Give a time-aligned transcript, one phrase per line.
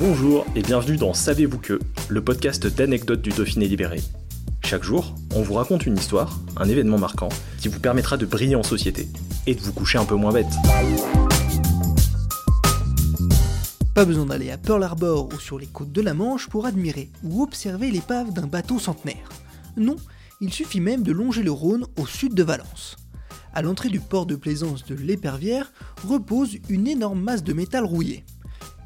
[0.00, 4.00] Bonjour et bienvenue dans Savez-vous que, le podcast d'anecdotes du Dauphiné libéré.
[4.64, 8.54] Chaque jour, on vous raconte une histoire, un événement marquant, qui vous permettra de briller
[8.54, 9.08] en société
[9.48, 10.46] et de vous coucher un peu moins bête.
[13.92, 17.10] Pas besoin d'aller à Pearl Harbor ou sur les côtes de la Manche pour admirer
[17.24, 19.28] ou observer l'épave d'un bateau centenaire.
[19.76, 19.96] Non,
[20.40, 22.96] il suffit même de longer le Rhône au sud de Valence.
[23.52, 25.72] À l'entrée du port de plaisance de l'Épervière
[26.06, 28.24] repose une énorme masse de métal rouillé.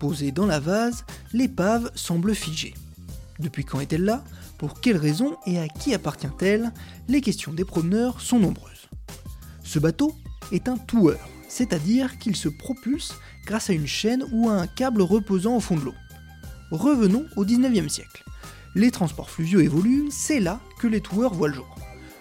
[0.03, 2.75] Posée dans la vase, l'épave semble figée.
[3.39, 4.25] Depuis quand est-elle là?
[4.59, 6.73] Pour quelles raisons et à qui appartient-elle?
[7.07, 8.89] Les questions des promeneurs sont nombreuses.
[9.63, 10.13] Ce bateau
[10.51, 13.15] est un toueur, c'est-à-dire qu'il se propulse
[13.47, 15.95] grâce à une chaîne ou à un câble reposant au fond de l'eau.
[16.73, 18.25] Revenons au 19e siècle.
[18.75, 21.77] Les transports fluviaux évoluent, c'est là que les toueurs voient le jour.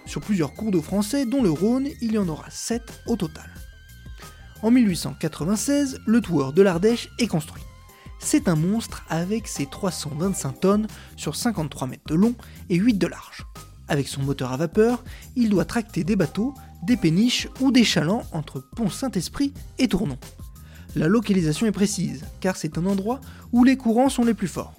[0.06, 3.50] Sur plusieurs cours d'eau français, dont le Rhône, il y en aura 7 au total.
[4.62, 7.64] En 1896, le toueur de l'Ardèche est construit.
[8.24, 12.36] C'est un monstre avec ses 325 tonnes sur 53 mètres de long
[12.70, 13.46] et 8 de large.
[13.88, 15.04] Avec son moteur à vapeur,
[15.36, 20.18] il doit tracter des bateaux, des péniches ou des chalands entre Pont-Saint-Esprit et Tournon.
[20.96, 23.20] La localisation est précise, car c'est un endroit
[23.52, 24.74] où les courants sont les plus forts.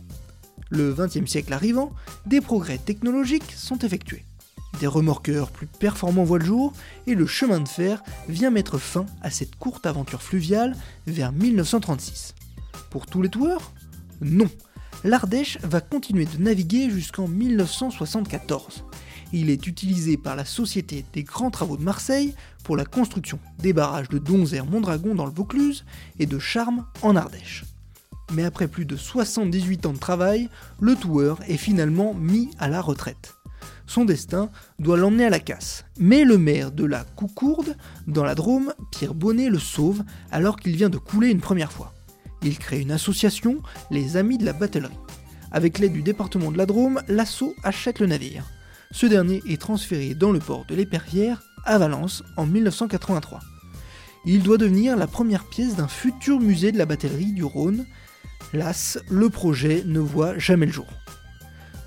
[0.71, 1.93] Le XXe siècle arrivant,
[2.25, 4.25] des progrès technologiques sont effectués.
[4.81, 6.73] Des remorqueurs plus performants voient le jour
[7.07, 10.75] et le chemin de fer vient mettre fin à cette courte aventure fluviale
[11.07, 12.35] vers 1936.
[12.91, 13.73] Pour tous les toueurs
[14.21, 14.49] Non.
[15.05, 18.85] L'Ardèche va continuer de naviguer jusqu'en 1974.
[19.33, 22.35] Il est utilisé par la Société des Grands Travaux de Marseille
[22.65, 25.85] pour la construction des barrages de Donzère-Mondragon dans le Vaucluse
[26.19, 27.65] et de Charmes en Ardèche.
[28.33, 30.49] Mais après plus de 78 ans de travail,
[30.81, 33.35] le toueur est finalement mis à la retraite.
[33.87, 35.85] Son destin doit l'emmener à la casse.
[35.99, 40.77] Mais le maire de la Coucourde, dans la Drôme, Pierre Bonnet, le sauve alors qu'il
[40.77, 41.93] vient de couler une première fois.
[42.45, 44.99] Il crée une association, les Amis de la Batellerie.
[45.53, 48.47] Avec l'aide du département de la Drôme, l'assaut achète le navire.
[48.91, 53.41] Ce dernier est transféré dans le port de l'Épervière, à Valence, en 1983.
[54.25, 57.87] Il doit devenir la première pièce d'un futur musée de la batellerie du Rhône.
[58.53, 60.89] Las, le projet ne voit jamais le jour.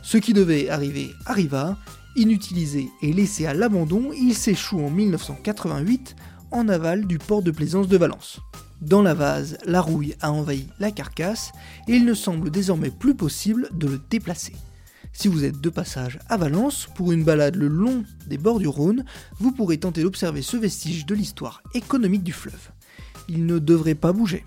[0.03, 1.77] Ce qui devait arriver arriva,
[2.15, 6.15] inutilisé et laissé à l'abandon, il s'échoue en 1988
[6.51, 8.39] en aval du port de plaisance de Valence.
[8.81, 11.51] Dans la vase, la rouille a envahi la carcasse
[11.87, 14.53] et il ne semble désormais plus possible de le déplacer.
[15.13, 18.67] Si vous êtes de passage à Valence pour une balade le long des bords du
[18.67, 19.05] Rhône,
[19.39, 22.71] vous pourrez tenter d'observer ce vestige de l'histoire économique du fleuve.
[23.29, 24.43] Il ne devrait pas bouger.